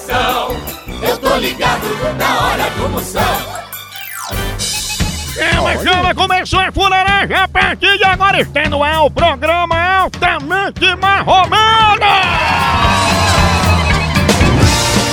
[0.00, 0.56] coração.
[1.02, 1.86] Eu tô ligado
[2.16, 3.60] na hora do Moção.
[5.34, 10.94] Chama, chama, começou a fuleiragem a partir de agora está no ar o programa altamente
[10.96, 12.06] marromano!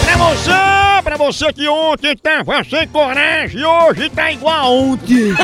[0.03, 5.33] Pra você, pra você que ontem tava sem coragem e hoje tá igual a ontem!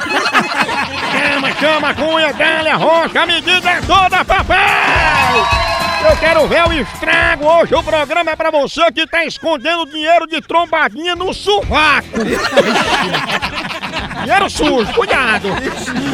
[1.11, 5.62] chama, chama, cunha, dália, rocha, a medida é toda, papai!
[6.05, 7.45] Eu quero ver o estrago!
[7.45, 12.09] Hoje o programa é pra você que tá escondendo dinheiro de trombadinha no sovaco!
[14.21, 15.47] Dinheiro sujo, cuidado!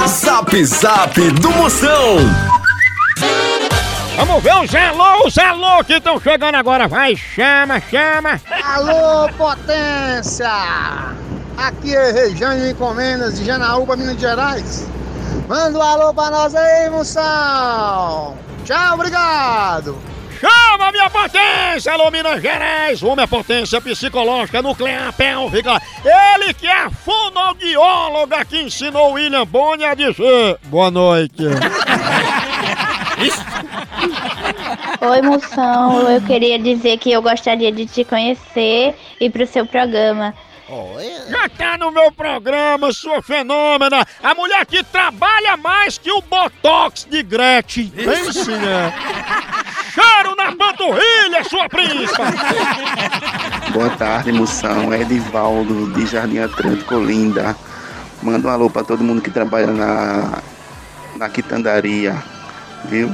[0.04, 2.16] Zap Zap do Moção.
[4.16, 8.40] Vamos ver os alô, os alô que estão chegando agora, vai, chama, chama!
[8.74, 10.50] Alô, potência!
[11.56, 14.88] Aqui é Rejane Encomendas de Janaúba, Minas Gerais.
[15.48, 18.36] Manda um alô pra nós aí, moção!
[18.64, 20.07] Tchau, obrigado!
[20.78, 25.82] Chama minha potência, alô Minas Gerais, uma potência psicológica nuclear pélvica.
[26.04, 31.42] Ele que é a fonoaudióloga que ensinou William Boni a dizer boa noite.
[35.00, 36.08] Oi, moção.
[36.08, 40.32] Eu queria dizer que eu gostaria de te conhecer e pro seu programa.
[41.28, 47.06] Já tá no meu programa, sua fenômena, a mulher que trabalha mais que o Botox
[47.10, 47.88] de Gretchen.
[47.88, 48.92] Pense, né?
[49.98, 52.24] Cheiro na panturrilha, sua príncipa!
[53.72, 54.92] Boa tarde, moção.
[54.92, 57.56] É Edivaldo, de Jardim Atlântico, Olinda.
[58.22, 60.38] Manda um alô pra todo mundo que trabalha na,
[61.16, 62.16] na quitandaria,
[62.84, 63.10] viu?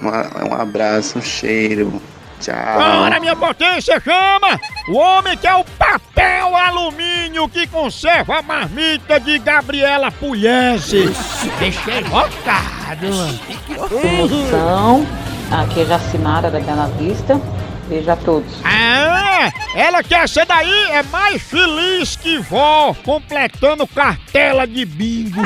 [0.00, 2.00] Uma- um abraço, um cheiro.
[2.40, 2.54] Tchau.
[3.02, 4.58] Ora, minha potência, chama!
[4.88, 11.14] O homem que é o papel alumínio que conserva a marmita de Gabriela Pugliese.
[11.58, 13.06] Deixei bocado.
[14.16, 15.06] Moção,
[15.50, 17.40] aqui é Jacinara da Bela Vista.
[17.88, 18.52] Beijo a todos.
[18.64, 25.42] Ah, ela que essa daí é mais feliz que vó, completando cartela de bingo.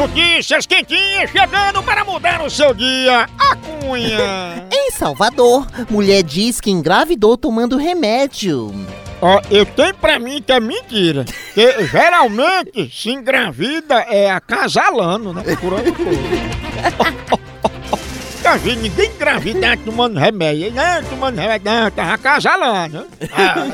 [0.00, 3.28] Notícias quentinhas chegando para mudar o seu dia.
[3.38, 4.66] A cunha.
[4.72, 8.72] Em Salvador, mulher diz que engravidou tomando remédio.
[9.20, 11.26] Ó, eu tenho pra mim que é mentira.
[11.26, 15.42] Porque geralmente se engravida é acasalando, né?
[15.60, 16.06] Por onde for.
[18.42, 20.72] Já vi ninguém engravidar tomando remédio.
[20.72, 23.06] Não, tomando remédio, não, tava acasalando.
[23.32, 23.66] Ah.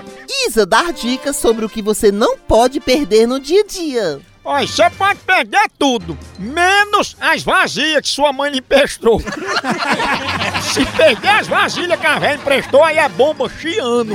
[0.48, 4.33] Isa dar dicas sobre o que você não pode perder no dia a dia.
[4.44, 9.18] Olha, você pode perder tudo, menos as vasilhas que sua mãe lhe emprestou.
[10.60, 14.14] Se perder as vasilhas que a velha emprestou, aí é bomba chiando.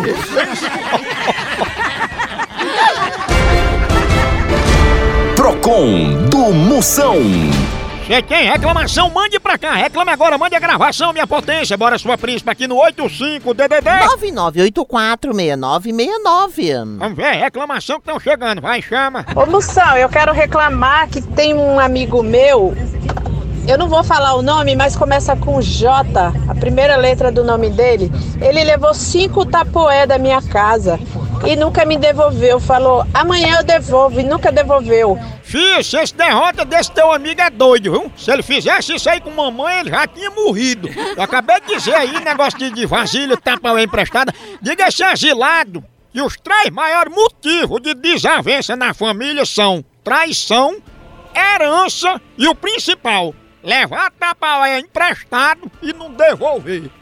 [5.35, 7.17] Procon do Moção.
[8.09, 9.07] Você tem reclamação?
[9.11, 9.75] Mande pra cá.
[9.75, 11.77] Reclame agora, mande a gravação, minha potência.
[11.77, 13.83] Bora, sua príncipe, aqui no 85DDD.
[15.27, 16.97] 99846969.
[16.97, 18.61] Vamos ver, reclamação que estão chegando.
[18.61, 19.23] Vai, chama.
[19.35, 22.75] Ô Moção, eu quero reclamar que tem um amigo meu,
[23.67, 27.69] eu não vou falar o nome, mas começa com J, a primeira letra do nome
[27.69, 28.11] dele.
[28.41, 30.99] Ele levou cinco tapoé da minha casa
[31.45, 32.59] e nunca me devolveu.
[32.59, 35.19] Falou, amanhã eu devolvo e nunca devolveu.
[35.49, 38.11] Fih, se esse derrota desse teu amigo é doido, viu?
[38.15, 40.87] Se ele fizesse isso aí com mamãe, ele já tinha morrido.
[41.17, 44.31] Eu acabei de dizer aí, negócio de, de vasilha, tapa emprestada.
[44.61, 50.77] Diga esse asilado que os três maiores motivos de desavença na família são traição,
[51.35, 56.91] herança e o principal, levar tapaué emprestado e não devolver.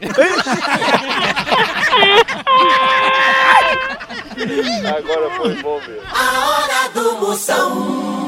[4.96, 6.02] Agora foi bom mesmo.
[6.14, 8.27] A hora do Moção.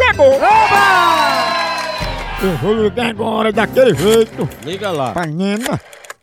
[0.00, 0.32] chegou!
[2.42, 4.48] Eu vou ligar agora daquele jeito.
[4.64, 5.12] Liga lá.
[5.12, 5.78] Pra Nena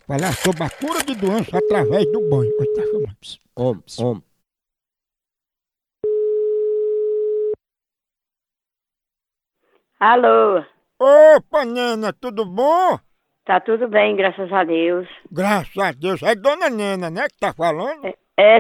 [0.08, 2.52] falar sobre a cura de doença através do banho.
[2.60, 3.18] Oi, tá chamando.
[3.56, 4.22] Om, om.
[10.00, 10.64] Alô,
[11.00, 13.00] Opa, Nena, tudo bom?
[13.46, 15.08] tá tudo bem, graças a Deus.
[15.32, 16.22] Graças a Deus.
[16.22, 18.06] É Dona Nena, né, que tá falando?
[18.06, 18.14] É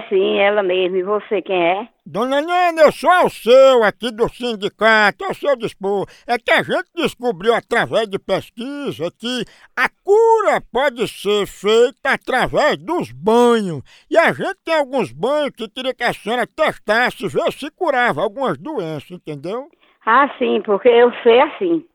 [0.09, 0.97] sim, ela mesma.
[0.97, 1.88] E você quem é?
[2.03, 6.07] Dona Nena, eu sou o seu aqui do sindicato, ao seu dispor.
[6.25, 9.45] É que a gente descobriu através de pesquisa que
[9.75, 13.83] a cura pode ser feita através dos banhos.
[14.09, 18.23] E a gente tem alguns banhos que queria que a senhora testasse, ver se curava
[18.23, 19.68] algumas doenças, entendeu?
[20.03, 21.85] Ah, sim, porque eu sei assim.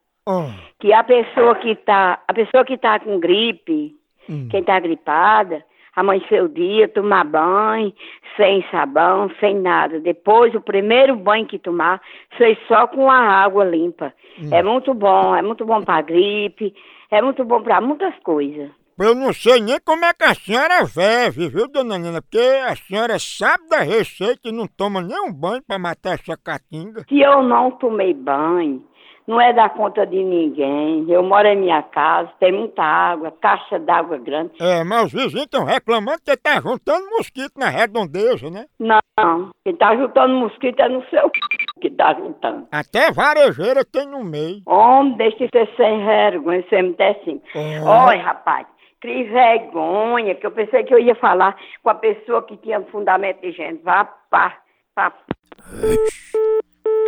[0.78, 3.96] Que a pessoa que tá, a pessoa que tá com gripe,
[4.50, 5.64] quem tá gripada,
[5.94, 7.92] amanhecer o dia, tomar banho,
[8.36, 10.00] sem sabão, sem nada.
[10.00, 12.00] Depois, o primeiro banho que tomar,
[12.36, 14.12] foi só com a água limpa.
[14.50, 16.74] É muito bom, é muito bom pra gripe,
[17.10, 18.70] é muito bom pra muitas coisas.
[18.98, 22.22] Eu não sei nem como é que a senhora vive, viu, dona Nena?
[22.22, 27.04] Porque a senhora sabe da receita e não toma nenhum banho pra matar essa catinga.
[27.08, 28.84] Se eu não tomei banho,
[29.26, 31.04] não é da conta de ninguém.
[31.08, 34.52] Eu moro em minha casa, tem muita água, caixa d'água grande.
[34.60, 38.66] É, mas os vizinhos estão reclamando que tá juntando mosquito na redondeza, né?
[38.78, 41.30] Não, quem tá juntando mosquito é no seu
[41.80, 42.66] que tá juntando.
[42.70, 44.62] Até varejeira tem no meio.
[44.66, 47.40] Homem, deixa de ser sem vergonha, você me der sim.
[47.54, 47.80] É.
[47.82, 48.66] Olha, rapaz,
[49.00, 53.40] que vergonha, que eu pensei que eu ia falar com a pessoa que tinha fundamento
[53.40, 53.82] de gente.
[53.82, 54.56] Vá pá,
[54.94, 55.12] pá.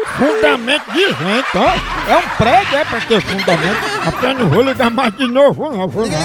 [0.04, 2.12] Fundamento de gente, ó.
[2.12, 4.08] É um prédio, é pra ter fundamento.
[4.08, 5.88] Até não vou ligar mais de novo, não.
[5.88, 6.18] Vou não.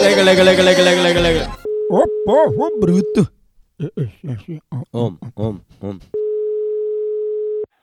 [0.00, 1.46] Lega, lega, lega, lega, lega, lega, lega.
[1.90, 3.30] Ô povo bruto.
[4.92, 5.98] Om, om, om.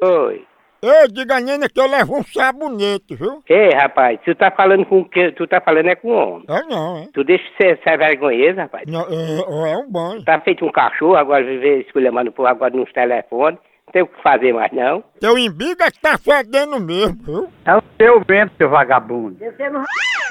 [0.02, 0.46] Oi.
[0.84, 3.42] Ei, diga a Nena que eu levo um sabonete, viu?
[3.48, 6.46] Ei, rapaz, tu tá falando com que tu tá falando é com homem.
[6.50, 7.08] É não, é.
[7.14, 8.84] Tu deixa de ser, ser vergonhoso, rapaz.
[8.86, 10.22] Não, é, é um banho.
[10.26, 13.60] Tá feito um cachorro, agora viver esculhambando por agora nos telefones.
[13.88, 15.04] Não tem o que fazer mais, não.
[15.20, 17.50] Teu embiga que tá fedendo mesmo, viu?
[17.66, 19.38] É o seu vento, seu vagabundo.
[19.40, 19.84] Você não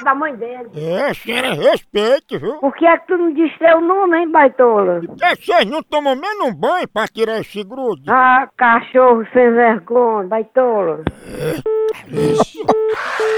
[0.03, 0.69] da mãe dele.
[0.75, 2.55] É, senhora respeite, viu?
[2.55, 4.99] Por que é que tu não diz teu nome, hein, baitola?
[5.05, 8.03] Porque vocês não tomam menos um banho pra tirar esse grude?
[8.09, 11.03] Ah, cachorro sem vergonha, baitola.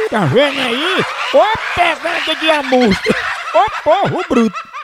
[0.09, 1.01] Tá vendo aí?
[1.33, 1.43] Ô
[1.75, 3.15] pegada de amostra!
[3.53, 4.74] Ô porro bruto!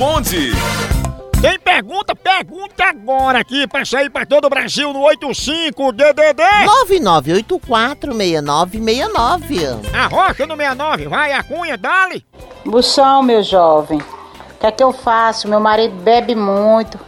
[0.00, 0.52] Responde.
[1.42, 6.42] Quem pergunta, pergunta agora aqui pra sair pra todo o Brasil no 85DDD!
[8.06, 9.94] 99846969.
[9.94, 12.24] A rocha no 69, vai a cunha, dale!
[12.64, 13.98] Bução, meu jovem.
[13.98, 15.48] O que é que eu faço?
[15.48, 16.98] Meu marido bebe muito.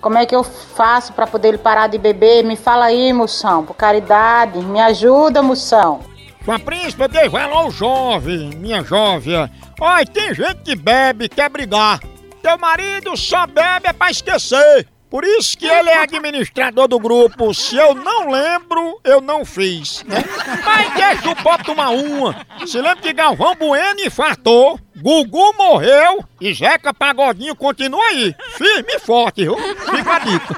[0.00, 2.44] Como é que eu faço pra poder ele parar de beber?
[2.44, 4.58] Me fala aí, moção, por caridade.
[4.60, 6.00] Me ajuda, moção.
[6.44, 9.50] Sua príncipe, dei valor jovem, minha jovem.
[9.80, 12.00] Olha, tem gente que bebe, quer brigar.
[12.44, 14.86] Teu marido só bebe é pra esquecer.
[15.08, 17.54] Por isso que ele é administrador do grupo.
[17.54, 20.22] Se eu não lembro, eu não fiz, né?
[20.62, 22.36] Mas deixa o pop tomar uma.
[22.66, 28.34] Se lembra que Galvão Bueno infartou, Gugu morreu e Zeca Pagodinho continua aí.
[28.58, 29.56] Firme e forte, viu?
[29.56, 30.56] Fica a dica.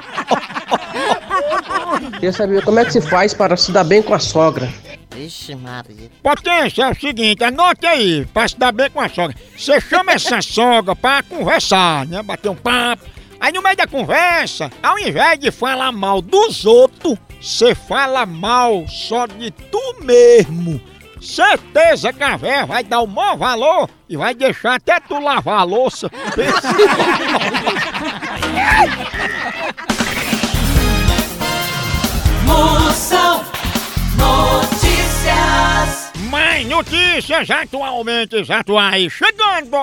[2.15, 4.67] Queria saber como é que se faz para se dar bem com a sogra.
[5.17, 6.11] Vixe, Maria.
[6.21, 9.35] Potência, é o seguinte, anote aí, pra se dar bem com a sogra.
[9.57, 12.21] Você chama essa sogra pra conversar, né?
[12.21, 13.03] Bater um papo.
[13.39, 18.87] Aí no meio da conversa, ao invés de falar mal dos outros, você fala mal
[18.87, 20.79] só de tu mesmo.
[21.19, 25.61] Certeza que a véia vai dar o maior valor e vai deixar até tu lavar
[25.61, 26.11] a louça.
[32.45, 33.56] Moção
[36.29, 39.77] Mais notícias atualmente atuais chegando!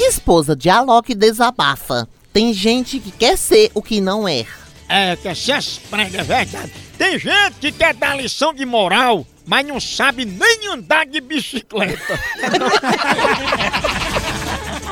[0.00, 2.08] Esposa de Alok desabafa.
[2.32, 4.44] Tem gente que quer ser o que não é.
[4.88, 6.72] É, que essas pregas é verdade.
[6.98, 12.18] Tem gente que quer dar lição de moral, mas não sabe nem andar de bicicleta.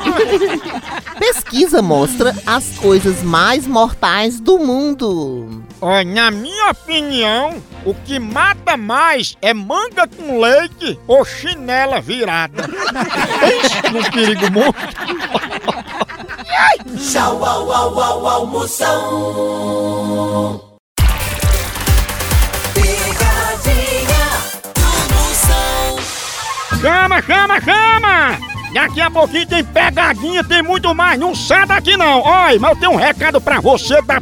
[1.19, 5.63] Pesquisa mostra as coisas mais mortais do mundo.
[5.79, 12.67] Olha, na minha opinião, o que mata mais é manga com leite ou chinela virada.
[13.39, 14.79] Pense num perigo morto.
[16.97, 18.91] Tchau, au, au, au, almoção.
[22.73, 24.25] Picadinha
[24.75, 25.97] do Moção.
[26.81, 28.50] Chama, chama, chama!
[28.73, 31.19] Daqui a pouquinho tem pegadinha, tem muito mais.
[31.19, 32.21] Não sai daqui não.
[32.21, 34.21] Olha, mas eu tenho um recado pra você da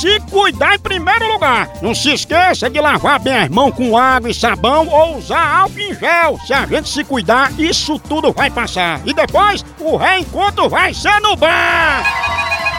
[0.00, 1.68] se cuidar em primeiro lugar.
[1.82, 5.80] Não se esqueça de lavar bem as mãos com água e sabão ou usar álcool
[5.80, 6.38] em gel.
[6.46, 9.00] Se a gente se cuidar, isso tudo vai passar.
[9.04, 12.04] E depois, o reencontro vai ser no bar.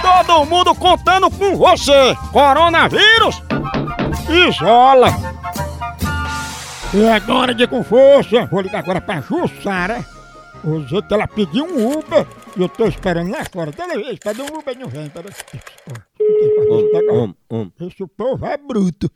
[0.01, 2.15] Todo mundo contando com você.
[2.31, 3.43] Coronavírus,
[4.47, 5.13] isola.
[6.93, 10.05] E agora de com força, vou ligar agora pra Jussara.
[10.63, 13.71] Dizer que ela pediu um Uber e eu tô esperando lá fora.
[13.73, 15.09] Toda vez, cadê um Uber não vem?
[15.09, 15.29] Pera.
[17.79, 19.09] Esse povo é bruto.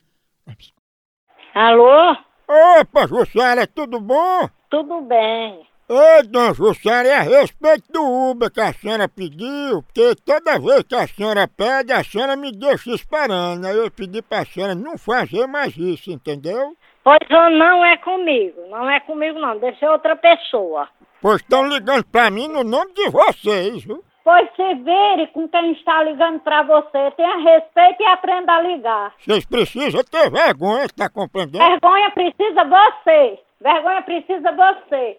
[1.53, 2.15] Alô?
[2.47, 4.49] Opa, Jussara, tudo bom?
[4.69, 5.65] Tudo bem.
[5.89, 10.83] Ei, dona Jussara, é a respeito do Uber que a senhora pediu, porque toda vez
[10.83, 13.65] que a senhora pede, a senhora me deixa esperando.
[13.65, 16.75] Aí eu pedi pra senhora não fazer mais isso, entendeu?
[17.03, 18.61] Pois não é comigo.
[18.69, 20.87] Não é comigo não, deve ser outra pessoa.
[21.21, 24.03] Pois estão ligando pra mim no nome de vocês, viu?
[24.23, 27.11] Pois se vire com quem está ligando pra você.
[27.17, 29.13] Tenha respeito e aprenda a ligar.
[29.19, 31.63] Vocês precisam ter vergonha, tá compreendendo?
[31.63, 33.39] Vergonha precisa você.
[33.61, 35.17] Vergonha precisa você.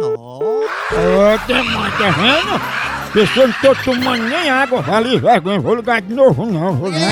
[0.00, 0.66] Ô,
[1.46, 3.12] demônio, tá vendo?
[3.12, 7.10] Pessoa não tô tomando nem água, vale vergonha, vou ligar de novo não, vou ligar.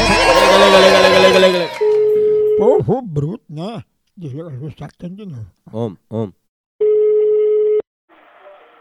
[2.59, 3.85] Povo bruto, né?
[4.17, 5.47] Desliga a Jussara, tem de novo.
[5.73, 6.33] Om, om.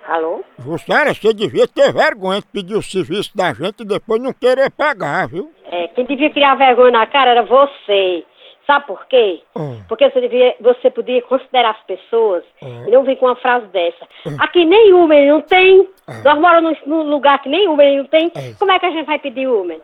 [0.09, 0.43] Alô?
[0.57, 4.71] Jussara, você devia ter vergonha de pedir o serviço da gente e depois não querer
[4.71, 5.51] pagar, viu?
[5.71, 8.25] É, quem devia criar vergonha na cara era você.
[8.69, 9.41] Sabe por quê?
[9.55, 9.81] Hum.
[9.87, 12.83] Porque você, devia, você podia considerar as pessoas Hum.
[12.87, 14.07] e não vir com uma frase dessa.
[14.37, 15.79] Aqui nem Uber não tem.
[15.79, 15.87] Hum.
[16.23, 18.31] Nós moramos num, num lugar que nem Uber não tem.
[18.59, 19.79] Como é que a gente vai pedir Uber?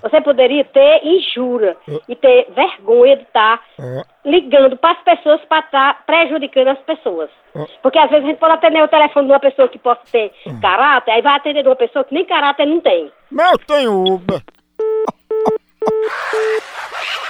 [0.00, 1.76] Você poderia ter injura
[2.08, 4.02] e ter vergonha de estar É.
[4.24, 7.28] ligando para as pessoas para estar prejudicando as pessoas.
[7.54, 7.66] Hum.
[7.82, 10.32] Porque às vezes a gente pode atender o telefone de uma pessoa que possa ter
[10.62, 13.12] caráter, aí vai atender de uma pessoa que nem caráter não tem.
[13.30, 14.40] Mas eu tenho Uber.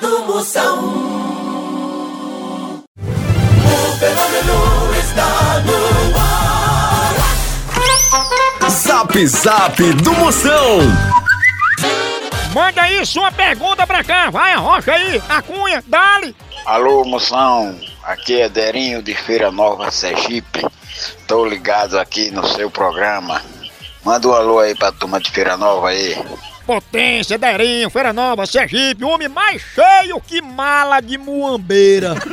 [0.00, 0.78] Do Moção.
[2.96, 6.32] O fenômeno está no ar.
[8.70, 10.78] Zap Zap do Moção.
[12.52, 16.34] Manda aí sua pergunta pra cá, vai, arrocha aí, a cunha, dale.
[16.66, 17.78] Alô, moção.
[18.02, 20.66] Aqui é Derinho de Feira Nova, Sergipe.
[21.26, 23.40] Tô ligado aqui no seu programa.
[24.04, 26.16] Manda um alô aí pra turma de Feira Nova aí.
[26.66, 32.14] Potência, Derinho, Feira Nova, Sergipe, o homem mais cheio que mala de muambeira.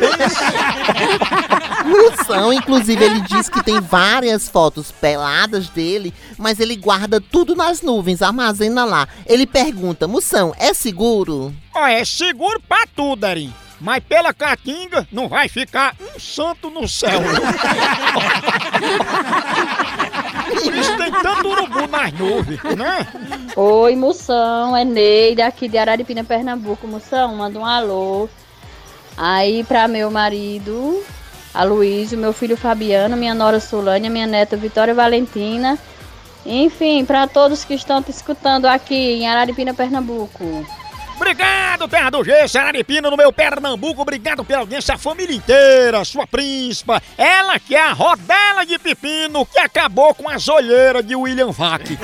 [1.86, 7.82] Moção, inclusive, ele diz que tem várias fotos peladas dele, mas ele guarda tudo nas
[7.82, 9.08] nuvens, armazena lá.
[9.26, 11.54] Ele pergunta, Moção, é seguro?
[11.74, 13.54] Ó, é seguro pra tudo, Derinho.
[13.82, 17.22] Mas pela caatinga não vai ficar um santo no céu.
[20.64, 23.08] Por isso tem tanto urubu nas nuvens, né?
[23.56, 26.88] Oi, Moção, é Neida aqui de Araripina, Pernambuco.
[26.88, 28.30] Moção, manda um alô
[29.18, 31.04] aí pra meu marido,
[31.54, 35.78] Aloysio, meu filho Fabiano, minha nora Solânia, minha neta Vitória Valentina.
[36.46, 40.66] Enfim, pra todos que estão te escutando aqui em Araripina, Pernambuco.
[41.20, 44.02] Obrigado, Terra do G, Sararipina, no meu Pernambuco.
[44.02, 47.04] Obrigado pela audiência, a família inteira, sua príncipa.
[47.18, 51.84] Ela que é a rodela de pepino que acabou com as olheiras de William Vac.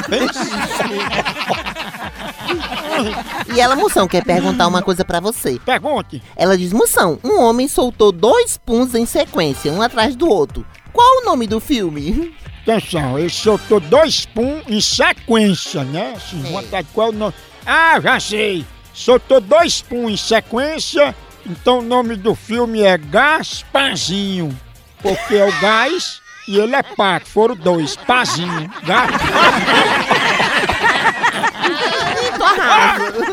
[3.54, 5.60] E ela, Moção, quer perguntar uma coisa pra você.
[5.66, 6.22] Pergunte.
[6.36, 10.66] Ela diz, Moção, um homem soltou dois puns em sequência, um atrás do outro.
[10.94, 12.36] Qual o nome do filme?
[12.62, 16.14] Atenção, ele soltou dois pum em sequência, né?
[16.16, 17.34] Assim, vontade, qual é o nome?
[17.66, 18.66] Ah, já sei.
[18.96, 21.14] Soltou dois pum em sequência,
[21.46, 24.58] então o nome do filme é Gasparzinho.
[25.02, 27.28] Porque é o gás e ele é pato.
[27.28, 28.72] Foram dois, pazinho.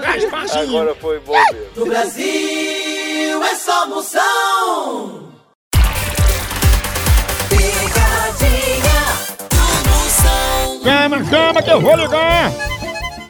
[0.02, 0.80] Gasparzinho.
[0.80, 1.68] Agora foi bom mesmo.
[1.76, 5.32] No Brasil é só moção.
[7.48, 9.02] Picadinha
[9.48, 10.82] do moção.
[10.82, 12.71] Chama, chama que eu vou ligar.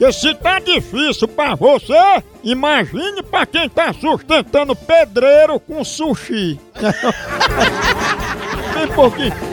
[0.02, 1.94] Porque se tá difícil pra você,
[2.42, 6.58] imagine pra quem tá sustentando pedreiro com sushi.
[8.74, 9.51] Bem pouquinho.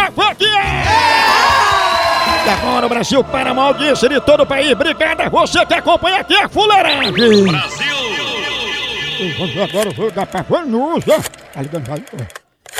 [2.51, 4.71] Agora o Brasil para uma audiência de todo o país.
[4.71, 7.11] Obrigado a você que acompanha aqui a fuleiragem.
[7.11, 7.91] Brasil!
[9.63, 11.13] Agora eu vou ligar pra Vanusa.
[11.13, 11.21] Ó.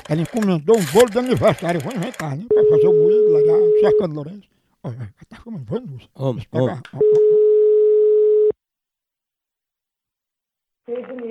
[0.10, 1.80] Ela encomendou um bolo de aniversário.
[1.80, 2.44] Eu vou inventar, né?
[2.50, 4.50] Pra fazer o moído legal, cercando Lourenço.
[4.84, 6.08] Olha, ela tá comendo Vanusa.
[6.16, 6.78] Ó, ó.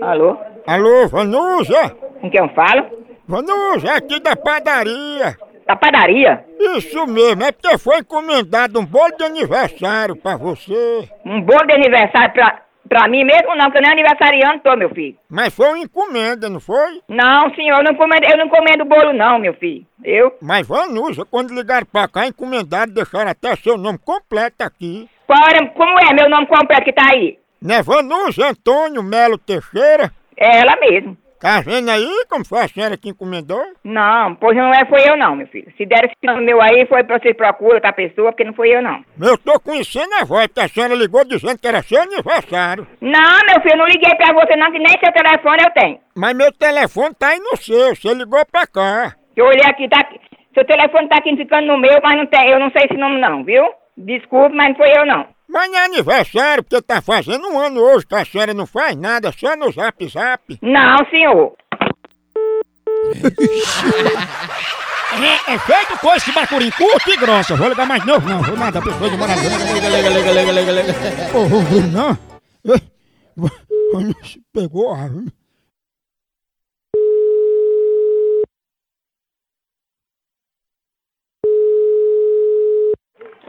[0.03, 0.39] Alô?
[0.67, 1.91] Alô, Vanusa?
[2.21, 2.87] Com quem eu falo?
[3.27, 5.37] Vanusa, é aqui da padaria.
[5.71, 6.45] Da padaria?
[6.59, 11.09] Isso mesmo, é porque foi encomendado um bolo de aniversário pra você.
[11.25, 14.91] Um bolo de aniversário pra, pra mim mesmo não, que eu nem aniversariante tô, meu
[14.91, 15.17] filho.
[15.31, 17.01] Mas foi uma encomenda, não foi?
[17.09, 19.87] Não, senhor, eu não encomendo, eu não encomendo bolo não, meu filho.
[20.03, 20.37] Eu?
[20.43, 25.09] Mas Vanusa, quando ligaram pra cá, encomendaram, deixaram até seu nome completo aqui.
[25.25, 27.39] Qual era, como é meu nome completo que tá aí?
[27.63, 30.11] Não é Vanusa Antônio Melo Teixeira?
[30.37, 31.17] É ela mesmo.
[31.41, 33.63] Tá vendo aí como foi a senhora que encomendou?
[33.83, 35.73] Não, pois não é, foi eu não, meu filho.
[35.75, 38.69] Se der esse nome meu aí, foi pra você procura outra pessoa, porque não foi
[38.69, 39.03] eu não.
[39.19, 42.87] Eu tô conhecendo a voz, porque a senhora ligou dizendo que era seu aniversário.
[43.01, 45.99] Não, meu filho, eu não liguei pra você não, que nem seu telefone eu tenho.
[46.15, 49.15] Mas meu telefone tá aí no seu, você ligou pra cá.
[49.35, 50.21] Eu olhei aqui, tá aqui.
[50.53, 53.19] Seu telefone tá aqui ficando no meu, mas não tem, eu não sei esse nome
[53.19, 53.65] não, viu?
[54.05, 55.27] Desculpe, mas não foi eu não.
[55.49, 58.97] Mas não é aniversário, porque tá fazendo um ano hoje que a senhora não faz
[58.97, 60.59] nada, só no zap zap.
[60.63, 61.55] Não, senhor.
[65.13, 67.57] É, é feito coisa que Bacurim curta e grossa.
[67.57, 68.41] Vou ligar mais novo, não.
[68.43, 69.35] Vou nada, a pessoa de morar.
[69.37, 70.93] Liga, liga, liga, liga, liga, liga.
[71.37, 72.17] Ô, ver, não.
[74.53, 75.27] Pegou, ah, hum.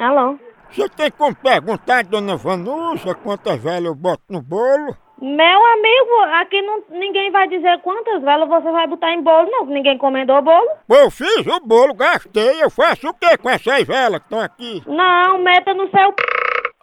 [0.02, 0.38] Alô?
[0.72, 4.96] Você tem como perguntar, dona Vanusa, quantas velhas eu boto no bolo?
[5.22, 9.68] Meu amigo, aqui não, ninguém vai dizer quantas velas você vai botar em bolo, não.
[9.68, 10.68] que Ninguém encomendou bolo.
[10.88, 12.64] Pô, eu fiz o bolo, gastei.
[12.64, 14.82] Eu faço o quê com essas velas que estão aqui?
[14.88, 16.14] Não, meta no seu.
[16.14, 16.24] p-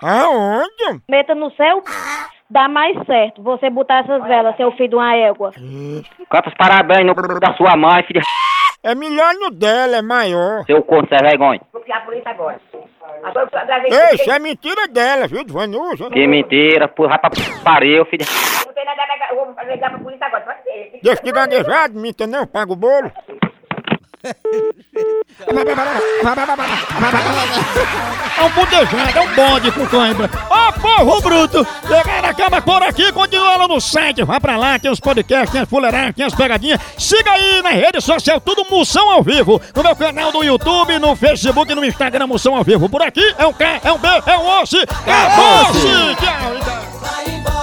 [0.01, 1.03] Aonde?
[1.11, 1.83] Meta no seu.
[2.51, 5.51] Dá mais certo você botar essas velas, seu filho de uma égua.
[6.31, 8.23] Quantos parabéns no da sua mãe, filha.
[8.85, 10.65] É melhor no dela, é maior.
[10.65, 11.61] Seu corno, sem vergonha.
[11.73, 12.61] Vou criar a polícia agora.
[13.85, 16.11] Ei, isso é mentira dela, viu, de Vanusa?
[16.11, 17.31] Que mentira, porra, vai pra
[17.63, 18.25] pariu, filha.
[18.67, 20.99] Não tem nada a eu vou ligar pra polícia agora, pode ser.
[21.03, 23.11] Deixa de gaguejado, minta não, paga o bolo.
[28.39, 30.31] É um bundejado, é um bonde com cãibra.
[30.51, 31.67] Ó, povo bruto!
[31.87, 34.23] Pegaram acaba por aqui, continua lá no site.
[34.23, 36.81] Vá pra lá, tem os podcasts, tem as fuleiragens, tem as pegadinhas.
[36.97, 39.61] Siga aí nas redes sociais, tudo Moção ao Vivo.
[39.75, 42.89] No meu canal do YouTube, no Facebook, no Instagram, Moção ao Vivo.
[42.89, 44.77] Por aqui é um K, é um B, é um osso.
[44.83, 46.17] Acabou-se!
[46.17, 47.58] Tchau!